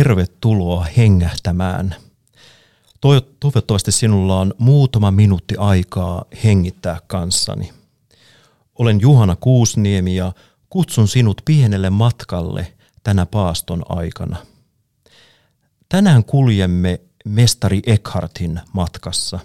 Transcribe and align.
tervetuloa 0.00 0.86
hengähtämään. 0.96 1.94
Toivottavasti 3.40 3.92
sinulla 3.92 4.40
on 4.40 4.54
muutama 4.58 5.10
minuutti 5.10 5.54
aikaa 5.58 6.24
hengittää 6.44 7.00
kanssani. 7.06 7.72
Olen 8.78 9.00
Juhana 9.00 9.36
Kuusniemi 9.36 10.16
ja 10.16 10.32
kutsun 10.70 11.08
sinut 11.08 11.42
pienelle 11.44 11.90
matkalle 11.90 12.72
tänä 13.02 13.26
paaston 13.26 13.82
aikana. 13.88 14.36
Tänään 15.88 16.24
kuljemme 16.24 17.00
mestari 17.24 17.82
Eckhartin 17.86 18.60
matkassa. 18.72 19.38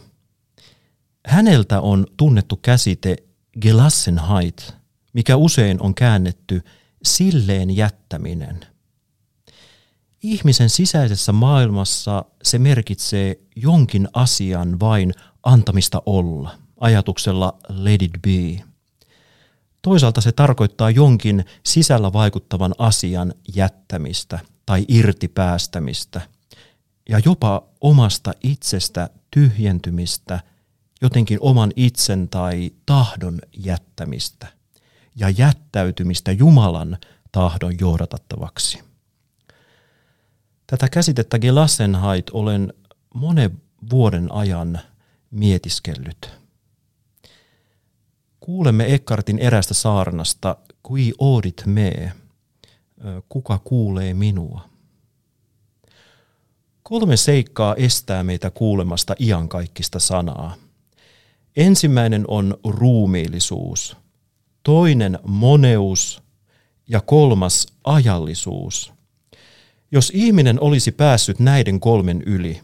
Häneltä 1.27 1.81
on 1.81 2.07
tunnettu 2.17 2.55
käsite 2.55 3.15
Gelassenheit, 3.61 4.73
mikä 5.13 5.35
usein 5.35 5.81
on 5.81 5.95
käännetty 5.95 6.61
silleen 7.03 7.75
jättäminen– 7.75 8.65
ihmisen 10.31 10.69
sisäisessä 10.69 11.31
maailmassa 11.31 12.25
se 12.43 12.59
merkitsee 12.59 13.39
jonkin 13.55 14.07
asian 14.13 14.79
vain 14.79 15.13
antamista 15.43 16.01
olla, 16.05 16.57
ajatuksella 16.79 17.57
let 17.69 18.01
it 18.01 18.11
be. 18.21 18.63
Toisaalta 19.81 20.21
se 20.21 20.31
tarkoittaa 20.31 20.89
jonkin 20.89 21.45
sisällä 21.63 22.13
vaikuttavan 22.13 22.73
asian 22.77 23.33
jättämistä 23.55 24.39
tai 24.65 24.85
irtipäästämistä 24.87 26.21
ja 27.09 27.19
jopa 27.25 27.63
omasta 27.81 28.33
itsestä 28.43 29.09
tyhjentymistä, 29.31 30.39
jotenkin 31.01 31.37
oman 31.41 31.71
itsen 31.75 32.29
tai 32.29 32.71
tahdon 32.85 33.39
jättämistä 33.57 34.47
ja 35.15 35.29
jättäytymistä 35.29 36.31
Jumalan 36.31 36.97
tahdon 37.31 37.79
johdatattavaksi. 37.79 38.94
Tätä 40.67 40.89
käsitettä 40.89 41.39
Gelassenheit 41.39 42.29
olen 42.29 42.73
monen 43.13 43.61
vuoden 43.89 44.31
ajan 44.31 44.79
mietiskellyt. 45.31 46.31
Kuulemme 48.39 48.93
Ekkartin 48.93 49.39
erästä 49.39 49.73
saarnasta 49.73 50.57
Qui 50.91 51.13
odit 51.19 51.63
me, 51.65 52.11
kuka 53.29 53.59
kuulee 53.63 54.13
minua. 54.13 54.69
Kolme 56.83 57.17
seikkaa 57.17 57.75
estää 57.75 58.23
meitä 58.23 58.51
kuulemasta 58.51 59.15
iankaikkista 59.19 59.99
sanaa. 59.99 60.55
Ensimmäinen 61.55 62.25
on 62.27 62.57
ruumiillisuus, 62.63 63.97
toinen 64.63 65.19
moneus 65.23 66.23
ja 66.87 67.01
kolmas 67.01 67.67
ajallisuus– 67.83 68.95
jos 69.95 70.11
ihminen 70.15 70.61
olisi 70.61 70.91
päässyt 70.91 71.39
näiden 71.39 71.79
kolmen 71.79 72.21
yli, 72.21 72.61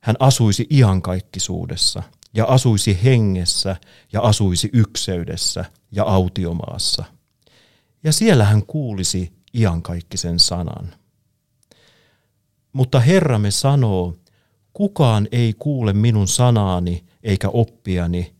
hän 0.00 0.16
asuisi 0.18 0.66
iankaikkisuudessa 0.70 2.02
ja 2.34 2.44
asuisi 2.44 2.98
hengessä 3.04 3.76
ja 4.12 4.20
asuisi 4.20 4.70
ykseydessä 4.72 5.64
ja 5.92 6.04
autiomaassa. 6.04 7.04
Ja 8.04 8.12
siellä 8.12 8.44
hän 8.44 8.66
kuulisi 8.66 9.32
iankaikkisen 9.54 10.38
sanan. 10.38 10.94
Mutta 12.72 13.00
Herramme 13.00 13.50
sanoo, 13.50 14.16
kukaan 14.72 15.28
ei 15.32 15.54
kuule 15.58 15.92
minun 15.92 16.28
sanaani 16.28 17.04
eikä 17.22 17.48
oppiani, 17.48 18.34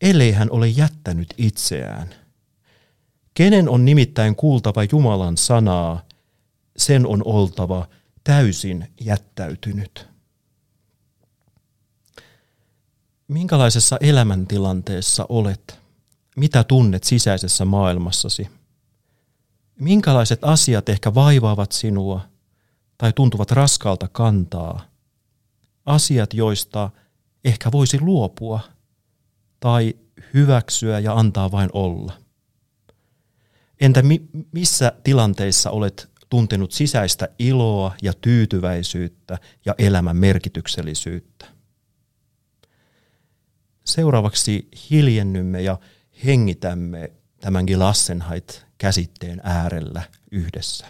ellei 0.00 0.32
hän 0.32 0.50
ole 0.50 0.68
jättänyt 0.68 1.34
itseään. 1.38 2.14
Kenen 3.34 3.68
on 3.68 3.84
nimittäin 3.84 4.36
kuultava 4.36 4.84
Jumalan 4.92 5.36
sanaa, 5.36 6.05
sen 6.76 7.06
on 7.06 7.22
oltava 7.24 7.88
täysin 8.24 8.92
jättäytynyt. 9.00 10.08
Minkälaisessa 13.28 13.96
elämäntilanteessa 14.00 15.26
olet? 15.28 15.80
Mitä 16.36 16.64
tunnet 16.64 17.04
sisäisessä 17.04 17.64
maailmassasi? 17.64 18.48
Minkälaiset 19.80 20.38
asiat 20.42 20.88
ehkä 20.88 21.14
vaivaavat 21.14 21.72
sinua 21.72 22.20
tai 22.98 23.12
tuntuvat 23.12 23.50
raskaalta 23.50 24.08
kantaa? 24.08 24.84
Asiat, 25.86 26.34
joista 26.34 26.90
ehkä 27.44 27.72
voisi 27.72 28.00
luopua 28.00 28.60
tai 29.60 29.94
hyväksyä 30.34 30.98
ja 30.98 31.14
antaa 31.14 31.52
vain 31.52 31.70
olla. 31.72 32.12
Entä 33.80 34.02
mi- 34.02 34.28
missä 34.52 34.92
tilanteissa 35.04 35.70
olet 35.70 36.10
tuntenut 36.28 36.72
sisäistä 36.72 37.28
iloa 37.38 37.94
ja 38.02 38.12
tyytyväisyyttä 38.20 39.38
ja 39.66 39.74
elämän 39.78 40.16
merkityksellisyyttä. 40.16 41.46
Seuraavaksi 43.84 44.68
hiljennymme 44.90 45.62
ja 45.62 45.78
hengitämme 46.24 47.12
tämän 47.40 47.64
Gelassenheit-käsitteen 47.66 49.40
äärellä 49.44 50.02
yhdessä. 50.30 50.86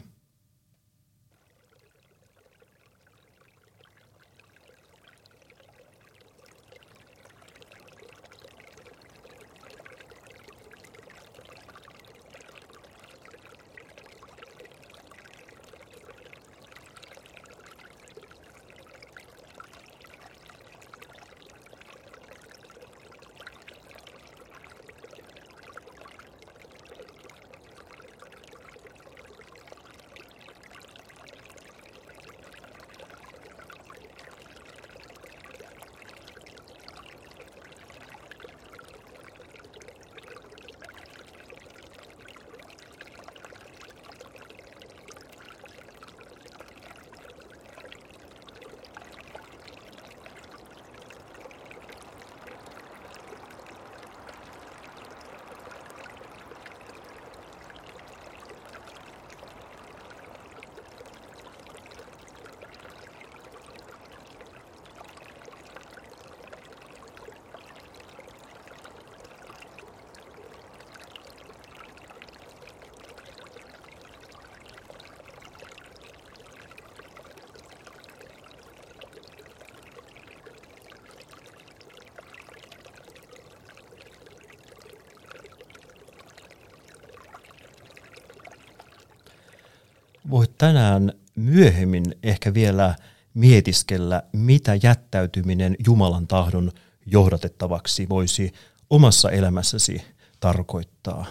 Voit 90.30 90.58
tänään 90.58 91.12
myöhemmin 91.36 92.04
ehkä 92.22 92.54
vielä 92.54 92.94
mietiskellä, 93.34 94.22
mitä 94.32 94.78
jättäytyminen 94.82 95.76
Jumalan 95.86 96.26
tahdon 96.26 96.72
johdatettavaksi 97.06 98.08
voisi 98.08 98.52
omassa 98.90 99.30
elämässäsi 99.30 100.02
tarkoittaa. 100.40 101.26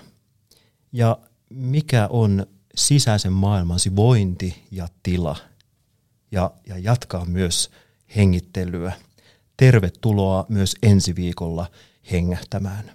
Ja 0.92 1.18
mikä 1.50 2.08
on 2.08 2.46
sisäisen 2.76 3.34
maailmansi 3.34 3.96
vointi 3.96 4.64
ja 4.72 4.88
tila. 5.04 5.36
Ja, 6.32 6.52
ja 6.68 6.78
jatkaa 6.78 7.26
myös 7.26 7.70
hengittelyä. 8.16 8.94
Tervetuloa 9.58 10.46
myös 10.50 10.76
ensi 10.84 11.16
viikolla 11.16 11.68
hengähtämään. 12.12 12.92